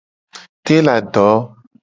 Telado. 0.67 1.27